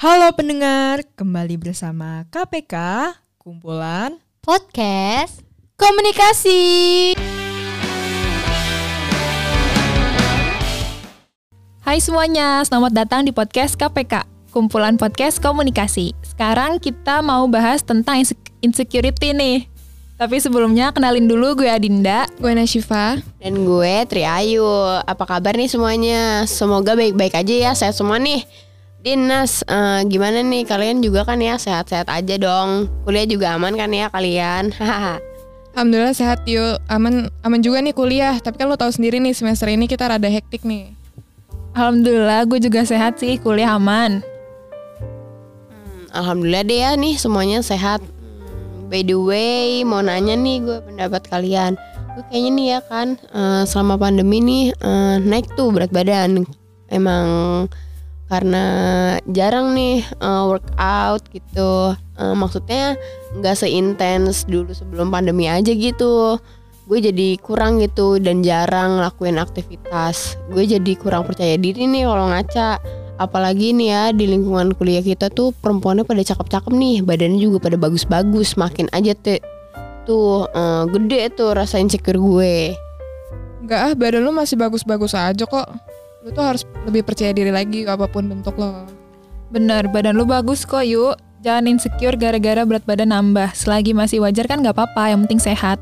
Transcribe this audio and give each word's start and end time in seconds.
Halo 0.00 0.32
pendengar, 0.32 1.04
kembali 1.12 1.60
bersama 1.60 2.24
KPK, 2.32 2.72
kumpulan 3.36 4.16
podcast 4.40 5.44
komunikasi. 5.76 7.12
Hai 11.84 12.00
semuanya, 12.00 12.64
selamat 12.64 12.96
datang 12.96 13.28
di 13.28 13.32
podcast 13.36 13.76
KPK, 13.76 14.24
kumpulan 14.56 14.96
podcast 14.96 15.36
komunikasi. 15.36 16.16
Sekarang 16.24 16.80
kita 16.80 17.20
mau 17.20 17.44
bahas 17.44 17.84
tentang 17.84 18.24
insecurity 18.64 19.36
nih. 19.36 19.68
Tapi 20.16 20.40
sebelumnya 20.40 20.96
kenalin 20.96 21.28
dulu 21.28 21.60
gue 21.60 21.68
Adinda, 21.68 22.24
gue 22.40 22.48
Nashifa, 22.56 23.20
dan 23.36 23.52
gue 23.68 23.94
Tri 24.08 24.24
Ayu. 24.24 24.64
Apa 25.04 25.28
kabar 25.28 25.52
nih 25.52 25.68
semuanya? 25.68 26.48
Semoga 26.48 26.96
baik-baik 26.96 27.36
aja 27.36 27.52
ya, 27.68 27.72
saya 27.76 27.92
semua 27.92 28.16
nih. 28.16 28.48
Dinas, 29.00 29.64
uh, 29.64 30.04
gimana 30.04 30.44
nih 30.44 30.68
kalian 30.68 31.00
juga 31.00 31.24
kan 31.24 31.40
ya 31.40 31.56
sehat-sehat 31.56 32.12
aja 32.12 32.36
dong. 32.36 32.84
Kuliah 33.08 33.24
juga 33.24 33.56
aman 33.56 33.72
kan 33.72 33.88
ya 33.88 34.12
kalian? 34.12 34.76
Alhamdulillah 35.72 36.12
sehat 36.12 36.44
yuk, 36.44 36.76
aman 36.84 37.32
aman 37.40 37.60
juga 37.64 37.80
nih 37.80 37.96
kuliah. 37.96 38.36
Tapi 38.36 38.60
kan 38.60 38.68
lo 38.68 38.76
tahu 38.76 38.92
sendiri 38.92 39.16
nih 39.16 39.32
semester 39.32 39.72
ini 39.72 39.88
kita 39.88 40.04
rada 40.04 40.28
hektik 40.28 40.68
nih. 40.68 40.92
Alhamdulillah 41.72 42.44
gue 42.44 42.60
juga 42.60 42.84
sehat 42.84 43.16
sih, 43.16 43.40
kuliah 43.40 43.80
aman. 43.80 44.20
Hmm, 45.72 46.04
Alhamdulillah 46.12 46.68
deh 46.68 46.78
ya 46.84 46.92
nih 46.92 47.16
semuanya 47.16 47.64
sehat. 47.64 48.04
Hmm, 48.04 48.92
by 48.92 49.00
the 49.00 49.16
way, 49.16 49.80
mau 49.80 50.04
nanya 50.04 50.36
nih 50.36 50.60
gue 50.60 50.76
pendapat 50.84 51.24
kalian. 51.24 51.72
Gue 52.20 52.22
kayaknya 52.28 52.50
nih 52.52 52.66
ya 52.76 52.80
kan 52.84 53.08
uh, 53.32 53.64
selama 53.64 53.96
pandemi 53.96 54.44
nih 54.44 54.64
uh, 54.84 55.16
naik 55.24 55.48
tuh 55.56 55.72
berat 55.72 55.88
badan. 55.88 56.44
Emang 56.92 57.64
karena 58.30 58.64
jarang 59.26 59.74
nih 59.74 60.06
uh, 60.22 60.46
workout 60.46 61.26
gitu. 61.34 61.98
Uh, 62.14 62.34
maksudnya 62.38 62.94
nggak 63.34 63.58
seintens 63.58 64.46
dulu 64.46 64.70
sebelum 64.70 65.10
pandemi 65.10 65.50
aja 65.50 65.74
gitu. 65.74 66.38
Gue 66.86 66.98
jadi 67.02 67.34
kurang 67.42 67.82
gitu 67.82 68.22
dan 68.22 68.46
jarang 68.46 69.02
lakuin 69.02 69.42
aktivitas. 69.42 70.38
Gue 70.54 70.62
jadi 70.62 70.94
kurang 70.94 71.26
percaya 71.26 71.58
diri 71.58 71.90
nih 71.90 72.06
kalau 72.06 72.30
ngaca. 72.30 72.78
Apalagi 73.20 73.76
nih 73.76 73.88
ya 73.92 74.02
di 74.16 74.24
lingkungan 74.30 74.72
kuliah 74.78 75.04
kita 75.04 75.28
tuh 75.28 75.52
perempuannya 75.60 76.06
pada 76.06 76.22
cakep-cakep 76.22 76.72
nih. 76.72 77.02
Badannya 77.02 77.42
juga 77.42 77.58
pada 77.66 77.76
bagus-bagus 77.76 78.54
makin 78.54 78.86
aja 78.94 79.12
tuh 80.06 80.46
uh, 80.54 80.86
gede 80.86 81.34
tuh 81.34 81.52
rasa 81.52 81.82
insecure 81.82 82.16
gue. 82.16 82.78
Enggak 83.60 83.80
ah 83.90 83.92
badan 83.92 84.24
lu 84.24 84.32
masih 84.32 84.56
bagus-bagus 84.56 85.12
aja 85.14 85.44
kok 85.46 85.89
lu 86.20 86.28
tuh 86.36 86.44
harus 86.44 86.62
lebih 86.84 87.02
percaya 87.04 87.32
diri 87.32 87.48
lagi 87.48 87.88
apa 87.88 88.04
pun 88.04 88.28
bentuk 88.28 88.60
lo. 88.60 88.84
Bener, 89.50 89.88
badan 89.88 90.14
lu 90.14 90.28
bagus 90.28 90.68
kok 90.68 90.84
yuk. 90.84 91.16
Jangan 91.40 91.72
insecure 91.72 92.20
gara-gara 92.20 92.62
berat 92.68 92.84
badan 92.84 93.16
nambah. 93.16 93.56
Selagi 93.56 93.96
masih 93.96 94.20
wajar 94.20 94.44
kan 94.44 94.60
gak 94.60 94.76
apa-apa, 94.76 95.16
yang 95.16 95.24
penting 95.24 95.40
sehat. 95.40 95.80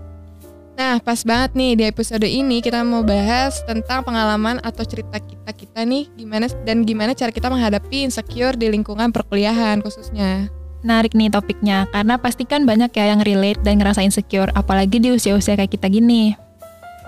Nah, 0.78 1.02
pas 1.02 1.26
banget 1.26 1.58
nih 1.58 1.72
di 1.74 1.84
episode 1.90 2.22
ini 2.22 2.62
kita 2.62 2.86
mau 2.86 3.02
bahas 3.02 3.58
tentang 3.66 4.06
pengalaman 4.06 4.62
atau 4.62 4.86
cerita 4.86 5.18
kita-kita 5.18 5.82
nih 5.82 6.06
gimana 6.14 6.46
dan 6.62 6.86
gimana 6.86 7.18
cara 7.18 7.34
kita 7.34 7.50
menghadapi 7.50 8.06
insecure 8.06 8.54
di 8.54 8.70
lingkungan 8.70 9.10
perkuliahan 9.10 9.82
khususnya. 9.82 10.46
Narik 10.86 11.18
nih 11.18 11.34
topiknya, 11.34 11.90
karena 11.90 12.14
pastikan 12.22 12.62
banyak 12.62 12.94
ya 12.94 13.10
yang 13.10 13.26
relate 13.26 13.58
dan 13.66 13.82
ngerasa 13.82 14.06
insecure, 14.06 14.54
apalagi 14.54 15.02
di 15.02 15.10
usia-usia 15.10 15.58
kayak 15.58 15.74
kita 15.74 15.90
gini 15.90 16.38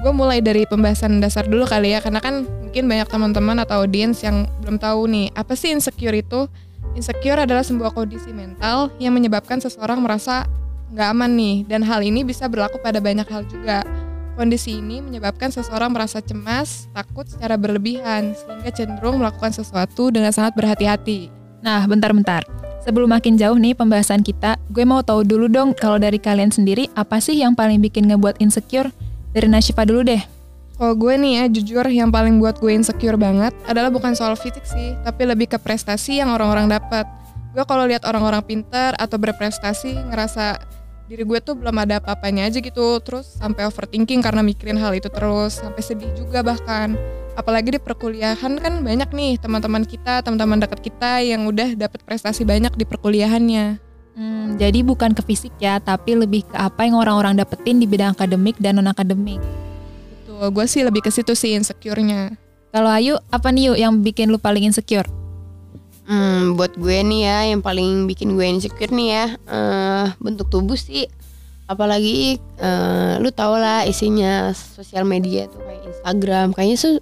gue 0.01 0.12
mulai 0.17 0.41
dari 0.41 0.65
pembahasan 0.65 1.20
dasar 1.20 1.45
dulu 1.45 1.69
kali 1.69 1.93
ya 1.93 2.01
karena 2.01 2.25
kan 2.25 2.48
mungkin 2.48 2.89
banyak 2.89 3.09
teman-teman 3.12 3.61
atau 3.61 3.84
audiens 3.84 4.17
yang 4.25 4.48
belum 4.65 4.81
tahu 4.81 5.05
nih 5.12 5.29
apa 5.37 5.53
sih 5.53 5.69
insecure 5.77 6.17
itu? 6.17 6.48
Insecure 6.97 7.45
adalah 7.45 7.62
sebuah 7.62 7.93
kondisi 7.93 8.33
mental 8.33 8.91
yang 8.97 9.12
menyebabkan 9.15 9.61
seseorang 9.61 10.01
merasa 10.01 10.48
nggak 10.91 11.09
aman 11.12 11.31
nih 11.37 11.56
dan 11.69 11.84
hal 11.84 12.01
ini 12.01 12.25
bisa 12.25 12.48
berlaku 12.48 12.81
pada 12.81 12.98
banyak 12.98 13.28
hal 13.28 13.45
juga. 13.47 13.84
Kondisi 14.41 14.81
ini 14.81 15.05
menyebabkan 15.05 15.53
seseorang 15.53 15.93
merasa 15.93 16.25
cemas 16.25 16.88
takut 16.97 17.28
secara 17.28 17.61
berlebihan 17.61 18.32
sehingga 18.32 18.72
cenderung 18.72 19.21
melakukan 19.21 19.53
sesuatu 19.53 20.09
dengan 20.09 20.32
sangat 20.32 20.56
berhati-hati. 20.56 21.28
Nah 21.61 21.84
bentar-bentar. 21.84 22.49
Sebelum 22.81 23.12
makin 23.12 23.37
jauh 23.37 23.61
nih 23.61 23.77
pembahasan 23.77 24.25
kita, 24.25 24.56
gue 24.72 24.88
mau 24.88 25.05
tahu 25.05 25.21
dulu 25.21 25.53
dong 25.53 25.77
kalau 25.77 26.00
dari 26.00 26.17
kalian 26.17 26.49
sendiri 26.49 26.88
apa 26.97 27.21
sih 27.21 27.37
yang 27.37 27.53
paling 27.53 27.84
bikin 27.84 28.09
ngebuat 28.09 28.41
insecure 28.41 28.88
dari 29.31 29.47
Nashifa 29.47 29.87
dulu 29.87 30.03
deh. 30.07 30.23
Kalau 30.81 30.97
gue 30.97 31.13
nih 31.13 31.33
ya, 31.37 31.45
jujur 31.53 31.85
yang 31.93 32.09
paling 32.09 32.41
buat 32.41 32.57
gue 32.57 32.73
insecure 32.73 33.21
banget 33.21 33.53
adalah 33.69 33.93
bukan 33.93 34.17
soal 34.17 34.33
fisik 34.33 34.65
sih, 34.65 34.97
tapi 35.05 35.29
lebih 35.29 35.53
ke 35.53 35.61
prestasi 35.61 36.25
yang 36.25 36.33
orang-orang 36.33 36.73
dapat. 36.73 37.05
Gue 37.53 37.61
kalau 37.69 37.85
lihat 37.85 38.09
orang-orang 38.09 38.41
pinter 38.41 38.97
atau 38.97 39.21
berprestasi 39.21 39.93
ngerasa 40.09 40.57
diri 41.11 41.27
gue 41.27 41.37
tuh 41.43 41.59
belum 41.59 41.75
ada 41.85 42.01
apa-apanya 42.01 42.49
aja 42.49 42.65
gitu, 42.65 42.97
terus 43.05 43.37
sampai 43.37 43.69
overthinking 43.69 44.25
karena 44.25 44.41
mikirin 44.41 44.81
hal 44.81 44.97
itu 44.97 45.13
terus, 45.13 45.61
sampai 45.61 45.83
sedih 45.85 46.09
juga 46.17 46.41
bahkan. 46.41 46.97
Apalagi 47.37 47.77
di 47.77 47.81
perkuliahan 47.83 48.57
kan 48.57 48.81
banyak 48.81 49.11
nih 49.12 49.37
teman-teman 49.37 49.85
kita, 49.85 50.25
teman-teman 50.25 50.65
dekat 50.65 50.81
kita 50.81 51.21
yang 51.21 51.45
udah 51.45 51.77
dapat 51.77 52.01
prestasi 52.09 52.49
banyak 52.49 52.73
di 52.73 52.89
perkuliahannya. 52.89 53.90
Hmm, 54.19 54.59
jadi 54.59 54.82
bukan 54.82 55.15
ke 55.15 55.22
fisik 55.22 55.54
ya, 55.62 55.78
tapi 55.78 56.19
lebih 56.19 56.44
ke 56.44 56.56
apa 56.59 56.84
yang 56.84 56.98
orang-orang 56.98 57.38
dapetin 57.38 57.78
di 57.78 57.87
bidang 57.87 58.12
akademik 58.12 58.59
dan 58.59 58.76
non 58.76 58.91
akademik. 58.91 59.38
Betul, 59.41 60.50
gue 60.50 60.66
sih 60.66 60.82
lebih 60.82 61.00
ke 61.06 61.10
situ 61.15 61.32
sih 61.32 61.56
insecure-nya. 61.56 62.34
Kalau 62.70 62.91
Ayu, 62.91 63.19
apa 63.31 63.50
nih 63.50 63.72
yuk 63.72 63.78
yang 63.78 63.93
bikin 64.03 64.31
lu 64.31 64.38
paling 64.38 64.66
insecure? 64.66 65.06
Hmm, 66.10 66.59
buat 66.59 66.75
gue 66.75 67.03
nih 67.06 67.20
ya, 67.22 67.38
yang 67.54 67.62
paling 67.62 68.10
bikin 68.10 68.34
gue 68.34 68.47
insecure 68.47 68.91
nih 68.91 69.09
ya, 69.15 69.25
uh, 69.47 70.06
bentuk 70.19 70.50
tubuh 70.50 70.75
sih. 70.75 71.06
Apalagi 71.70 72.43
uh, 72.59 73.22
lu 73.22 73.31
tau 73.31 73.54
lah 73.54 73.87
isinya 73.87 74.50
sosial 74.50 75.06
media 75.06 75.47
tuh 75.47 75.62
kayak 75.62 75.82
Instagram, 75.87 76.47
kayaknya 76.50 76.76
tuh 76.82 76.94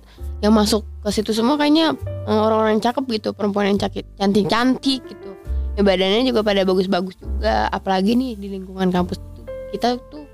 yang 0.44 0.52
masuk 0.52 0.84
ke 1.00 1.08
situ 1.08 1.32
semua 1.32 1.56
kayaknya 1.56 1.96
uh, 2.28 2.40
orang-orang 2.46 2.78
cakep 2.84 3.04
gitu, 3.16 3.32
perempuan 3.32 3.72
yang 3.72 3.80
cantik-cantik 4.20 5.00
gitu 5.08 5.27
ya 5.78 5.86
badannya 5.86 6.26
juga 6.26 6.42
pada 6.42 6.66
bagus-bagus 6.66 7.14
juga 7.22 7.70
apalagi 7.70 8.18
nih 8.18 8.34
di 8.34 8.50
lingkungan 8.58 8.90
kampus 8.90 9.22
tuh 9.22 9.46
kita 9.70 9.94
tuh 10.10 10.26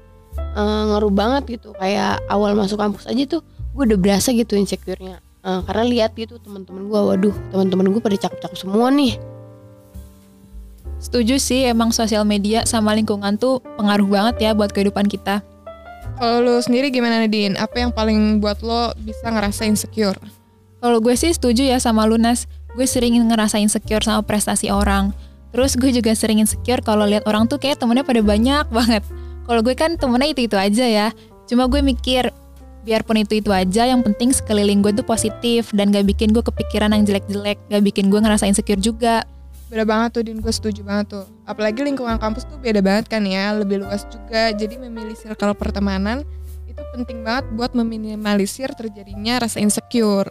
uh, 0.56 0.82
ngaruh 0.88 1.12
banget 1.12 1.60
gitu 1.60 1.76
kayak 1.76 2.24
awal 2.32 2.56
masuk 2.56 2.80
kampus 2.80 3.04
aja 3.04 3.28
tuh 3.28 3.44
gue 3.76 3.82
udah 3.92 3.98
berasa 4.00 4.32
gitu 4.32 4.56
insecure-nya 4.56 5.20
uh, 5.44 5.60
karena 5.68 5.84
lihat 5.84 6.16
gitu 6.16 6.40
teman-teman 6.40 6.88
gue 6.88 7.00
waduh 7.12 7.36
teman-teman 7.52 7.92
gue 7.92 8.00
pada 8.00 8.16
cakep-cakep 8.16 8.56
semua 8.56 8.88
nih 8.88 9.20
Setuju 11.04 11.36
sih 11.36 11.68
emang 11.68 11.92
sosial 11.92 12.24
media 12.24 12.64
sama 12.64 12.96
lingkungan 12.96 13.36
tuh 13.36 13.60
pengaruh 13.76 14.08
banget 14.08 14.48
ya 14.48 14.50
buat 14.56 14.72
kehidupan 14.72 15.04
kita. 15.04 15.44
Kalau 16.16 16.40
lo 16.40 16.56
sendiri 16.64 16.88
gimana 16.88 17.20
Nadine? 17.20 17.60
Apa 17.60 17.84
yang 17.84 17.92
paling 17.92 18.40
buat 18.40 18.64
lo 18.64 18.96
bisa 19.04 19.28
ngerasa 19.28 19.68
insecure? 19.68 20.16
Kalau 20.80 21.04
gue 21.04 21.12
sih 21.12 21.36
setuju 21.36 21.68
ya 21.68 21.76
sama 21.76 22.08
Lunas. 22.08 22.48
Gue 22.72 22.88
sering 22.88 23.20
ngerasa 23.20 23.60
insecure 23.60 24.00
sama 24.00 24.24
prestasi 24.24 24.72
orang. 24.72 25.12
Terus 25.54 25.78
gue 25.78 25.94
juga 25.94 26.10
sering 26.18 26.42
insecure 26.42 26.82
kalau 26.82 27.06
lihat 27.06 27.30
orang 27.30 27.46
tuh 27.46 27.62
kayak 27.62 27.78
temennya 27.78 28.02
pada 28.02 28.18
banyak 28.26 28.66
banget. 28.74 29.06
Kalau 29.46 29.60
gue 29.62 29.74
kan 29.78 29.94
temennya 29.94 30.34
itu-itu 30.34 30.58
aja 30.58 30.82
ya. 30.82 31.08
Cuma 31.46 31.70
gue 31.70 31.78
mikir 31.78 32.34
biarpun 32.82 33.22
itu-itu 33.22 33.54
aja 33.54 33.86
yang 33.86 34.02
penting 34.02 34.34
sekeliling 34.34 34.82
gue 34.82 34.92
tuh 34.92 35.06
positif 35.06 35.72
dan 35.72 35.94
gak 35.94 36.04
bikin 36.10 36.34
gue 36.34 36.42
kepikiran 36.44 36.92
yang 36.92 37.06
jelek-jelek, 37.06 37.56
gak 37.70 37.82
bikin 37.86 38.12
gue 38.12 38.20
ngerasa 38.20 38.50
insecure 38.50 38.82
juga. 38.82 39.24
Beda 39.72 39.88
banget 39.88 40.20
tuh 40.20 40.22
Din, 40.26 40.42
gue 40.42 40.52
setuju 40.52 40.84
banget 40.84 41.16
tuh. 41.16 41.26
Apalagi 41.48 41.80
lingkungan 41.80 42.20
kampus 42.20 42.44
tuh 42.44 42.60
beda 42.60 42.84
banget 42.84 43.08
kan 43.08 43.24
ya, 43.24 43.56
lebih 43.56 43.86
luas 43.86 44.04
juga. 44.10 44.52
Jadi 44.52 44.76
memilih 44.76 45.16
circle 45.16 45.56
pertemanan 45.56 46.26
itu 46.68 46.82
penting 46.92 47.22
banget 47.22 47.46
buat 47.54 47.72
meminimalisir 47.72 48.74
terjadinya 48.76 49.40
rasa 49.40 49.62
insecure. 49.62 50.28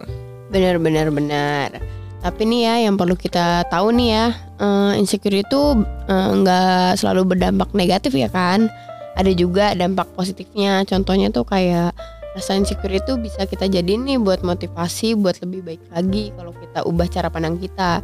Bener 0.52 0.78
bener 0.78 1.10
bener. 1.10 2.03
Tapi 2.24 2.42
nih 2.48 2.62
ya 2.64 2.76
yang 2.88 2.96
perlu 2.96 3.20
kita 3.20 3.68
tahu 3.68 3.92
nih 3.92 4.10
ya, 4.16 4.26
uh, 4.64 4.96
insecure 4.96 5.44
itu 5.44 5.62
eh, 6.08 6.30
nggak 6.40 6.96
selalu 6.96 7.36
berdampak 7.36 7.76
negatif 7.76 8.16
ya 8.16 8.32
kan. 8.32 8.72
Ada 9.20 9.36
juga 9.36 9.76
dampak 9.76 10.08
positifnya. 10.16 10.88
Contohnya 10.88 11.28
tuh 11.36 11.44
kayak 11.44 11.92
rasa 12.34 12.56
insecure 12.56 12.96
itu 12.96 13.20
bisa 13.20 13.44
kita 13.44 13.68
jadi 13.68 14.00
nih 14.00 14.18
buat 14.24 14.42
motivasi 14.42 15.20
buat 15.20 15.38
lebih 15.44 15.62
baik 15.68 15.84
lagi 15.94 16.34
kalau 16.34 16.56
kita 16.56 16.80
ubah 16.88 17.08
cara 17.12 17.28
pandang 17.28 17.60
kita. 17.60 18.00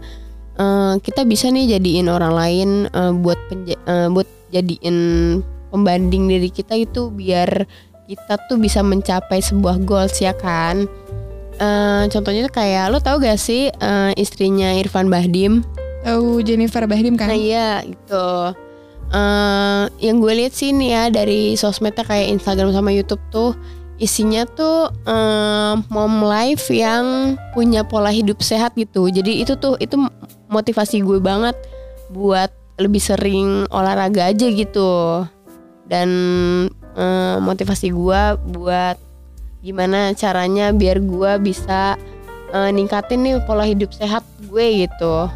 Uh, 0.59 0.99
kita 0.99 1.23
bisa 1.23 1.47
nih 1.47 1.79
jadiin 1.79 2.11
orang 2.11 2.35
lain 2.35 2.69
uh, 2.91 3.15
buat 3.15 3.39
uh, 3.87 4.11
buat 4.11 4.27
jadiin 4.51 4.97
pembanding 5.71 6.27
diri 6.27 6.51
kita 6.51 6.75
itu 6.75 7.07
biar 7.07 7.63
kita 8.09 8.35
tuh 8.51 8.59
bisa 8.59 8.83
mencapai 8.83 9.39
sebuah 9.39 9.79
goals 9.87 10.19
ya 10.19 10.35
kan 10.35 10.89
uh, 11.59 12.03
contohnya 12.09 12.47
tuh 12.47 12.53
kayak 12.55 12.89
lo 12.89 13.03
tau 13.03 13.19
gak 13.21 13.37
sih 13.37 13.69
uh, 13.69 14.11
istrinya 14.15 14.73
Irfan 14.75 15.11
Bahdim? 15.11 15.61
Tahu 16.07 16.41
Jennifer 16.41 16.87
Bahdim 16.87 17.19
kan? 17.19 17.29
Nah 17.29 17.39
iya 17.39 17.83
itu. 17.83 18.27
Uh, 19.09 19.89
yang 19.97 20.21
gue 20.21 20.33
lihat 20.37 20.53
sih 20.53 20.69
nih 20.69 20.89
ya 20.93 21.03
dari 21.09 21.57
sosmednya 21.57 22.05
kayak 22.05 22.29
Instagram 22.29 22.71
sama 22.71 22.93
YouTube 22.93 23.21
tuh 23.33 23.57
isinya 23.99 24.47
tuh 24.47 24.93
um, 25.03 25.83
mom 25.91 26.23
life 26.23 26.71
yang 26.71 27.35
punya 27.51 27.83
pola 27.83 28.13
hidup 28.13 28.39
sehat 28.39 28.73
gitu. 28.79 29.11
Jadi 29.11 29.43
itu 29.43 29.59
tuh 29.59 29.75
itu 29.81 29.99
motivasi 30.47 31.03
gue 31.03 31.19
banget 31.19 31.57
buat 32.09 32.49
lebih 32.79 33.03
sering 33.03 33.67
olahraga 33.75 34.31
aja 34.31 34.47
gitu 34.47 35.27
dan 35.89 36.09
eh, 36.95 37.37
motivasi 37.41 37.91
gue 37.91 38.21
buat 38.55 38.95
gimana 39.59 40.15
caranya 40.15 40.71
biar 40.71 41.03
gue 41.03 41.31
bisa 41.43 41.99
eh, 42.55 42.69
ningkatin 42.71 43.19
nih 43.23 43.35
pola 43.43 43.67
hidup 43.67 43.91
sehat 43.91 44.23
gue 44.49 44.87
gitu. 44.87 45.29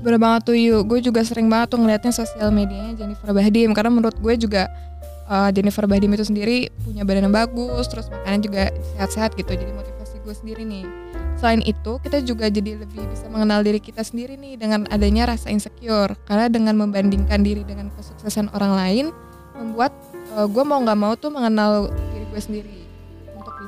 Bener 0.00 0.16
banget 0.16 0.40
tuh 0.48 0.56
Yu, 0.56 0.80
gue 0.88 0.98
juga 1.04 1.20
sering 1.20 1.52
banget 1.52 1.76
tuh 1.76 1.78
ngeliatnya 1.84 2.12
sosial 2.14 2.48
medianya 2.48 2.96
Jennifer 2.96 3.36
Bahdim. 3.36 3.76
Karena 3.76 3.92
menurut 3.92 4.16
gue 4.16 4.34
juga 4.40 4.64
uh, 5.28 5.52
Jennifer 5.52 5.84
Bahdim 5.84 6.08
itu 6.16 6.24
sendiri 6.24 6.72
punya 6.80 7.04
badan 7.04 7.28
yang 7.28 7.36
bagus 7.36 7.84
Terus 7.84 8.08
makannya 8.08 8.40
juga 8.40 8.62
sehat-sehat 8.96 9.36
gitu. 9.36 9.52
Jadi 9.52 9.68
motivasi 9.76 10.24
gue 10.24 10.34
sendiri 10.34 10.62
nih. 10.64 10.88
Selain 11.36 11.60
itu 11.60 12.00
kita 12.00 12.24
juga 12.24 12.48
jadi 12.48 12.80
lebih 12.80 13.00
bisa 13.12 13.28
mengenal 13.28 13.64
diri 13.64 13.80
kita 13.80 14.04
sendiri 14.04 14.36
nih 14.36 14.56
Dengan 14.56 14.88
adanya 14.88 15.36
rasa 15.36 15.52
insecure. 15.52 16.16
Karena 16.24 16.48
dengan 16.48 16.80
membandingkan 16.80 17.44
diri 17.44 17.60
dengan 17.68 17.92
kesuksesan 17.92 18.56
orang 18.56 18.72
lain 18.72 19.04
Membuat 19.60 19.92
uh, 20.32 20.48
gue 20.48 20.64
mau 20.64 20.80
gak 20.80 20.96
mau 20.96 21.12
tuh 21.12 21.28
mengenal 21.28 21.92
diri 21.92 22.24
gue 22.32 22.40
sendiri 22.40 22.79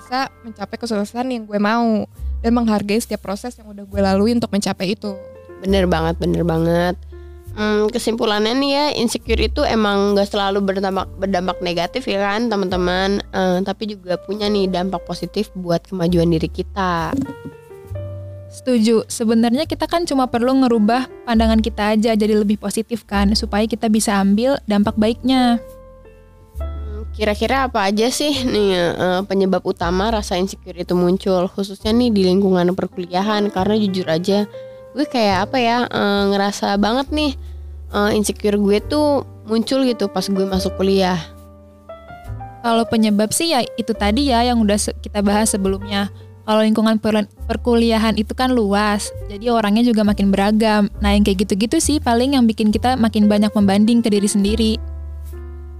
bisa 0.02 0.26
mencapai 0.43 0.76
kesuksesan 0.76 1.31
yang 1.31 1.46
gue 1.46 1.62
mau 1.62 2.02
Dan 2.43 2.58
menghargai 2.58 2.99
setiap 2.99 3.22
proses 3.22 3.54
yang 3.54 3.70
udah 3.70 3.87
gue 3.87 4.00
lalui 4.02 4.34
untuk 4.34 4.50
mencapai 4.50 4.99
itu 4.99 5.14
Bener 5.62 5.87
banget, 5.87 6.19
bener 6.19 6.43
banget. 6.43 6.99
Hmm, 7.54 7.87
kesimpulannya 7.87 8.56
nih 8.56 8.70
ya, 8.75 8.87
insecure 8.99 9.38
itu 9.38 9.62
emang 9.62 10.19
gak 10.19 10.32
selalu 10.32 10.58
berdampak 10.58 11.06
berdampak 11.20 11.62
negatif 11.62 12.08
ya 12.10 12.19
kan 12.19 12.50
teman-teman, 12.50 13.22
Eh, 13.31 13.58
tapi 13.62 13.93
juga 13.93 14.19
punya 14.19 14.50
nih 14.50 14.66
dampak 14.66 15.06
positif 15.06 15.54
buat 15.54 15.84
kemajuan 15.87 16.32
diri 16.32 16.50
kita. 16.50 17.14
Setuju. 18.52 19.08
Sebenarnya 19.08 19.64
kita 19.64 19.88
kan 19.88 20.04
cuma 20.04 20.28
perlu 20.28 20.52
ngerubah 20.64 21.08
pandangan 21.25 21.64
kita 21.64 21.96
aja 21.96 22.12
jadi 22.12 22.37
lebih 22.37 22.60
positif 22.60 23.08
kan 23.08 23.32
supaya 23.32 23.64
kita 23.64 23.88
bisa 23.88 24.20
ambil 24.20 24.60
dampak 24.69 24.93
baiknya. 25.00 25.56
Kira-kira 27.12 27.69
apa 27.69 27.85
aja 27.93 28.09
sih 28.09 28.32
nih 28.32 28.70
eh, 28.73 29.20
penyebab 29.29 29.61
utama 29.69 30.09
rasa 30.09 30.41
insecure 30.41 30.81
itu 30.81 30.97
muncul, 30.97 31.44
khususnya 31.53 31.93
nih 31.93 32.09
di 32.09 32.25
lingkungan 32.25 32.73
perkuliahan? 32.73 33.53
Karena 33.53 33.76
jujur 33.76 34.09
aja, 34.09 34.49
gue 34.97 35.06
kayak 35.06 35.49
apa 35.49 35.56
ya 35.61 35.76
eh, 35.93 36.23
ngerasa 36.32 36.73
banget 36.81 37.12
nih 37.12 37.37
eh, 37.93 38.11
insecure 38.17 38.56
gue 38.56 38.81
tuh 38.81 39.29
muncul 39.44 39.85
gitu 39.85 40.09
pas 40.09 40.25
gue 40.25 40.47
masuk 40.49 40.73
kuliah. 40.81 41.20
Kalau 42.62 42.87
penyebab 42.87 43.35
sih 43.35 43.53
ya 43.53 43.61
itu 43.76 43.93
tadi 43.93 44.31
ya 44.31 44.47
yang 44.47 44.62
udah 44.62 44.79
kita 45.03 45.20
bahas 45.20 45.53
sebelumnya. 45.53 46.09
Kalau 46.43 46.59
lingkungan 46.59 46.99
per- 46.99 47.31
perkuliahan 47.47 48.19
itu 48.19 48.35
kan 48.35 48.50
luas, 48.50 49.14
jadi 49.31 49.55
orangnya 49.55 49.87
juga 49.87 50.03
makin 50.03 50.35
beragam. 50.35 50.91
Nah 50.99 51.14
yang 51.14 51.23
kayak 51.23 51.47
gitu-gitu 51.47 51.79
sih 51.79 52.03
paling 52.03 52.35
yang 52.35 52.50
bikin 52.50 52.75
kita 52.75 52.99
makin 52.99 53.31
banyak 53.31 53.50
membanding 53.55 54.03
ke 54.03 54.11
diri 54.11 54.26
sendiri. 54.26 54.73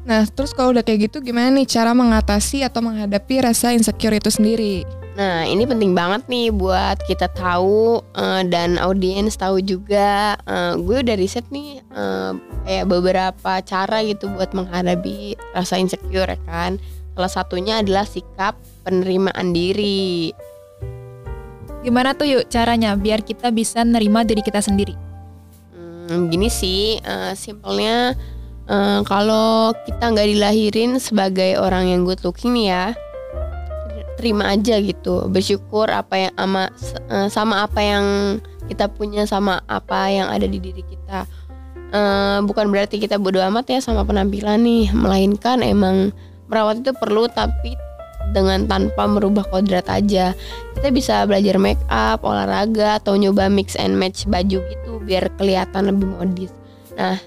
Nah, 0.03 0.27
terus 0.27 0.51
kalau 0.51 0.75
udah 0.75 0.83
kayak 0.83 1.11
gitu 1.11 1.23
gimana 1.23 1.55
nih 1.55 1.67
cara 1.71 1.95
mengatasi 1.95 2.67
atau 2.67 2.83
menghadapi 2.83 3.39
rasa 3.39 3.71
insecure 3.71 4.19
itu 4.19 4.35
sendiri? 4.35 4.83
Nah, 5.13 5.45
ini 5.45 5.69
penting 5.69 5.93
banget 5.93 6.25
nih 6.27 6.49
buat 6.49 6.97
kita 7.05 7.31
tahu 7.37 8.01
eh, 8.17 8.43
dan 8.49 8.81
audiens 8.81 9.39
tahu 9.39 9.63
juga. 9.63 10.35
Eh, 10.43 10.75
gue 10.81 11.07
udah 11.07 11.17
riset 11.21 11.47
nih 11.53 11.85
eh, 11.85 12.33
kayak 12.67 12.87
beberapa 12.91 13.53
cara 13.63 14.03
gitu 14.03 14.27
buat 14.33 14.51
menghadapi 14.57 15.39
rasa 15.55 15.79
insecure 15.79 16.35
ya 16.35 16.39
kan. 16.49 16.83
Salah 17.13 17.31
satunya 17.31 17.85
adalah 17.85 18.09
sikap 18.09 18.57
penerimaan 18.83 19.53
diri. 19.53 20.33
Gimana 21.85 22.17
tuh 22.17 22.27
yuk 22.27 22.49
caranya 22.49 22.97
biar 22.97 23.21
kita 23.23 23.53
bisa 23.53 23.85
nerima 23.85 24.25
diri 24.25 24.41
kita 24.41 24.65
sendiri? 24.65 24.97
Hmm, 25.77 26.33
gini 26.33 26.49
sih, 26.49 26.99
eh, 27.05 27.35
simpelnya 27.37 28.17
eh, 28.69 29.01
kalau 29.07 29.73
kita 29.87 30.05
nggak 30.13 30.29
dilahirin 30.29 31.01
sebagai 31.03 31.59
orang 31.59 31.89
yang 31.91 32.01
good 32.07 32.21
looking 32.23 32.55
nih 32.55 32.69
ya, 32.71 32.85
terima 34.21 34.55
aja 34.55 34.79
gitu, 34.79 35.27
bersyukur 35.27 35.91
apa 35.91 36.29
yang 36.29 36.33
ama 36.39 36.71
eh, 37.11 37.29
sama 37.33 37.67
apa 37.67 37.81
yang 37.83 38.05
kita 38.71 38.87
punya 38.87 39.27
sama 39.27 39.61
apa 39.67 40.11
yang 40.11 40.31
ada 40.31 40.47
di 40.47 40.63
diri 40.63 40.83
kita. 40.87 41.27
Eh, 41.93 42.39
bukan 42.47 42.73
berarti 42.73 42.97
kita 42.97 43.21
bodoh 43.21 43.43
amat 43.53 43.69
ya 43.69 43.79
sama 43.83 44.07
penampilan 44.07 44.63
nih, 44.63 44.95
melainkan 44.95 45.61
emang 45.61 46.15
merawat 46.49 46.81
itu 46.81 46.93
perlu 46.97 47.29
tapi 47.29 47.77
dengan 48.33 48.65
tanpa 48.65 49.05
merubah 49.05 49.45
kodrat 49.51 49.85
aja. 49.93 50.33
Kita 50.79 50.89
bisa 50.89 51.27
belajar 51.29 51.61
make 51.61 51.83
up, 51.93 52.25
olahraga 52.25 52.97
atau 53.03 53.19
nyoba 53.19 53.53
mix 53.53 53.77
and 53.77 53.99
match 53.99 54.25
baju 54.25 54.63
gitu 54.63 54.93
biar 55.05 55.29
kelihatan 55.37 55.93
lebih 55.93 56.09
modis. 56.17 56.51
Nah, 56.97 57.21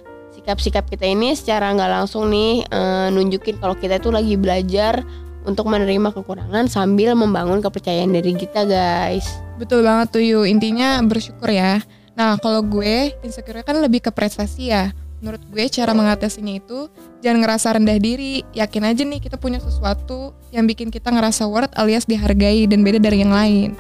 sikap-sikap 0.46 0.86
kita 0.86 1.10
ini 1.10 1.34
secara 1.34 1.74
nggak 1.74 1.90
langsung 1.90 2.30
nih 2.30 2.62
eh, 2.70 3.08
nunjukin 3.10 3.58
kalau 3.58 3.74
kita 3.74 3.98
itu 3.98 4.14
lagi 4.14 4.38
belajar 4.38 5.02
untuk 5.46 5.66
menerima 5.66 6.14
kekurangan 6.14 6.70
sambil 6.70 7.18
membangun 7.18 7.66
kepercayaan 7.66 8.14
diri 8.14 8.38
kita, 8.38 8.66
guys. 8.66 9.26
Betul 9.58 9.82
banget 9.82 10.14
tuh 10.14 10.22
Yu, 10.22 10.42
intinya 10.46 11.02
bersyukur 11.06 11.50
ya. 11.50 11.82
Nah, 12.18 12.38
kalau 12.42 12.66
gue 12.66 13.14
insecure 13.26 13.62
kan 13.62 13.78
lebih 13.82 14.06
ke 14.06 14.12
prestasi 14.14 14.74
ya. 14.74 14.94
Menurut 15.22 15.42
gue 15.50 15.66
cara 15.70 15.94
mengatasinya 15.94 16.54
itu 16.62 16.90
jangan 17.26 17.46
ngerasa 17.46 17.78
rendah 17.78 17.98
diri. 17.98 18.46
Yakin 18.54 18.84
aja 18.86 19.02
nih 19.06 19.22
kita 19.22 19.38
punya 19.42 19.62
sesuatu 19.62 20.34
yang 20.54 20.70
bikin 20.70 20.94
kita 20.94 21.10
ngerasa 21.10 21.46
worth 21.50 21.74
alias 21.78 22.06
dihargai 22.06 22.70
dan 22.70 22.82
beda 22.82 22.98
dari 23.02 23.22
yang 23.22 23.34
lain. 23.34 23.78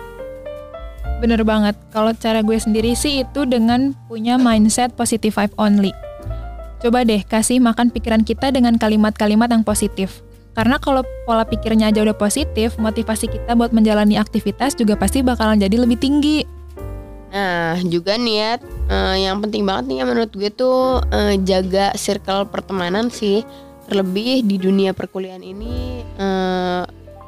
Bener 1.21 1.41
banget, 1.47 1.77
kalau 1.89 2.13
cara 2.13 2.45
gue 2.45 2.57
sendiri 2.57 2.93
sih 2.93 3.23
itu 3.23 3.47
dengan 3.49 3.95
punya 4.05 4.37
mindset 4.37 4.93
positive 4.93 5.33
vibe 5.33 5.55
only. 5.57 6.04
Coba 6.83 7.07
deh 7.07 7.23
kasih 7.23 7.63
makan 7.63 7.89
pikiran 7.89 8.21
kita 8.27 8.51
dengan 8.51 8.75
kalimat-kalimat 8.75 9.47
yang 9.51 9.63
positif. 9.63 10.25
Karena 10.55 10.79
kalau 10.79 11.03
pola 11.27 11.43
pikirnya 11.43 11.91
aja 11.91 11.99
udah 11.99 12.15
positif, 12.15 12.79
motivasi 12.79 13.27
kita 13.27 13.59
buat 13.59 13.75
menjalani 13.75 14.15
aktivitas 14.15 14.79
juga 14.79 14.95
pasti 14.95 15.19
bakalan 15.19 15.59
jadi 15.59 15.83
lebih 15.83 15.99
tinggi. 15.99 16.47
Nah, 17.35 17.75
juga 17.83 18.15
ya, 18.15 18.55
eh, 18.87 19.15
yang 19.27 19.43
penting 19.43 19.67
banget 19.67 19.91
nih 19.91 19.97
ya 19.99 20.05
menurut 20.07 20.31
gue 20.31 20.47
tuh 20.55 21.03
eh, 21.11 21.35
jaga 21.43 21.91
circle 21.99 22.47
pertemanan 22.47 23.11
sih. 23.11 23.43
Terlebih 23.85 24.47
di 24.47 24.55
dunia 24.57 24.95
perkuliahan 24.95 25.43
ini 25.43 26.01
eh, 26.15 26.83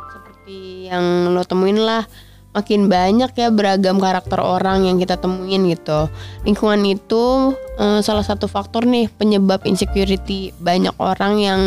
seperti 0.08 0.88
yang 0.88 1.36
lo 1.36 1.44
temuin 1.44 1.84
lah, 1.84 2.08
makin 2.57 2.89
banyak 2.89 3.30
ya 3.38 3.54
beragam 3.54 4.01
karakter 4.01 4.42
orang 4.42 4.89
yang 4.89 4.98
kita 4.98 5.21
temuin 5.21 5.69
gitu. 5.69 6.09
Lingkungan 6.42 6.81
itu 6.89 7.54
eh, 7.77 8.01
salah 8.01 8.25
satu 8.25 8.50
faktor 8.50 8.89
nih 8.89 9.13
penyebab 9.13 9.62
insecurity. 9.70 10.50
Banyak 10.58 10.98
orang 10.98 11.34
yang 11.38 11.62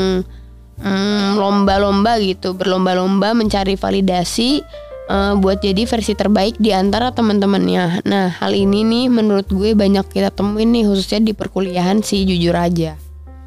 mm, 0.82 1.38
lomba-lomba 1.38 2.18
gitu, 2.18 2.58
berlomba-lomba 2.58 3.30
mencari 3.38 3.78
validasi 3.78 4.66
eh, 5.06 5.34
buat 5.38 5.62
jadi 5.62 5.86
versi 5.86 6.18
terbaik 6.18 6.58
di 6.58 6.74
antara 6.74 7.14
teman-temannya. 7.14 8.02
Nah, 8.10 8.34
hal 8.42 8.50
ini 8.50 8.82
nih 8.82 9.06
menurut 9.06 9.46
gue 9.46 9.78
banyak 9.78 10.10
kita 10.10 10.34
temuin 10.34 10.74
nih 10.74 10.90
khususnya 10.90 11.22
di 11.22 11.32
perkuliahan 11.38 12.02
sih 12.02 12.26
jujur 12.26 12.58
aja. 12.58 12.98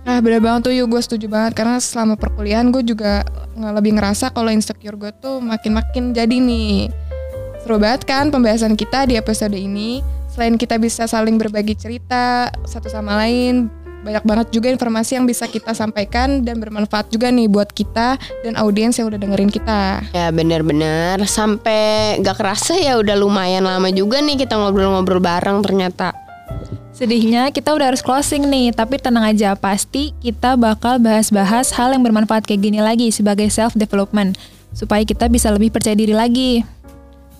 Nah 0.03 0.19
bener 0.19 0.43
banget 0.43 0.67
tuh 0.67 0.73
Yu, 0.75 0.83
gue 0.91 0.99
setuju 0.99 1.31
banget 1.31 1.55
karena 1.55 1.79
selama 1.79 2.19
perkuliahan 2.19 2.75
gue 2.75 2.83
juga 2.83 3.23
lebih 3.55 3.95
ngerasa 3.95 4.35
kalau 4.35 4.51
insecure 4.51 4.99
gue 4.99 5.11
tuh 5.15 5.39
makin-makin 5.39 6.11
jadi 6.11 6.35
nih. 6.43 6.91
Seru 7.63 7.79
banget 7.79 8.03
kan 8.03 8.27
pembahasan 8.27 8.75
kita 8.75 9.07
di 9.07 9.15
episode 9.15 9.55
ini. 9.55 10.03
Selain 10.27 10.59
kita 10.59 10.75
bisa 10.75 11.07
saling 11.07 11.39
berbagi 11.39 11.79
cerita 11.79 12.51
satu 12.67 12.91
sama 12.91 13.15
lain, 13.23 13.71
banyak 14.03 14.19
banget 14.27 14.47
juga 14.51 14.67
informasi 14.67 15.15
yang 15.15 15.23
bisa 15.23 15.47
kita 15.47 15.71
sampaikan 15.71 16.43
dan 16.43 16.59
bermanfaat 16.59 17.07
juga 17.07 17.31
nih 17.31 17.47
buat 17.47 17.71
kita 17.71 18.19
dan 18.43 18.59
audiens 18.59 18.99
yang 18.99 19.07
udah 19.07 19.15
dengerin 19.15 19.47
kita. 19.47 20.03
Ya 20.11 20.27
bener-bener 20.35 21.23
sampai 21.23 22.19
gak 22.19 22.35
kerasa 22.35 22.75
ya 22.75 22.99
udah 22.99 23.15
lumayan 23.15 23.63
lama 23.63 23.87
juga 23.95 24.19
nih 24.19 24.43
kita 24.43 24.59
ngobrol-ngobrol 24.59 25.23
bareng 25.23 25.63
ternyata. 25.63 26.11
Sedihnya 26.91 27.47
kita 27.55 27.71
udah 27.71 27.95
harus 27.95 28.03
closing 28.03 28.43
nih, 28.51 28.75
tapi 28.75 28.99
tenang 28.99 29.23
aja, 29.23 29.55
pasti 29.55 30.11
kita 30.19 30.59
bakal 30.59 30.99
bahas-bahas 30.99 31.71
hal 31.79 31.95
yang 31.95 32.03
bermanfaat 32.03 32.43
kayak 32.43 32.59
gini 32.59 32.83
lagi 32.83 33.07
sebagai 33.07 33.47
self 33.47 33.71
development 33.79 34.35
supaya 34.75 35.07
kita 35.07 35.31
bisa 35.31 35.47
lebih 35.47 35.71
percaya 35.71 35.95
diri 35.95 36.11
lagi. 36.11 36.82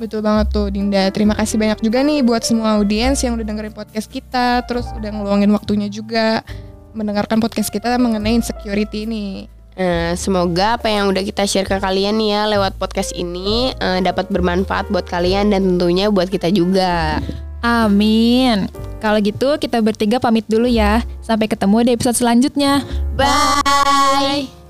Betul 0.03 0.19
banget 0.19 0.51
tuh 0.51 0.67
Dinda. 0.67 1.07
Terima 1.15 1.31
kasih 1.31 1.55
banyak 1.55 1.79
juga 1.79 2.03
nih 2.03 2.19
buat 2.27 2.43
semua 2.43 2.75
audiens 2.75 3.15
yang 3.23 3.39
udah 3.39 3.47
dengerin 3.47 3.71
podcast 3.71 4.11
kita, 4.11 4.59
terus 4.67 4.83
udah 4.91 5.09
ngeluangin 5.15 5.47
waktunya 5.55 5.87
juga 5.87 6.43
mendengarkan 6.91 7.39
podcast 7.39 7.71
kita 7.71 7.95
mengenai 7.95 8.35
insecurity 8.35 9.07
ini. 9.07 9.47
Eh, 9.79 10.13
semoga 10.19 10.75
apa 10.75 10.91
yang 10.91 11.09
udah 11.09 11.23
kita 11.23 11.47
share 11.47 11.65
ke 11.65 11.79
kalian 11.79 12.19
nih 12.21 12.29
ya 12.35 12.41
lewat 12.45 12.77
podcast 12.77 13.09
ini 13.17 13.73
eh, 13.73 13.99
dapat 14.05 14.29
bermanfaat 14.29 14.93
buat 14.93 15.07
kalian 15.07 15.49
dan 15.55 15.65
tentunya 15.65 16.11
buat 16.11 16.27
kita 16.27 16.51
juga. 16.51 17.23
Amin. 17.63 18.67
Kalau 18.99 19.23
gitu 19.23 19.55
kita 19.55 19.79
bertiga 19.79 20.19
pamit 20.19 20.43
dulu 20.51 20.67
ya. 20.67 20.99
Sampai 21.23 21.47
ketemu 21.47 21.87
di 21.87 21.91
episode 21.95 22.19
selanjutnya. 22.19 22.83
Bye. 23.15 24.62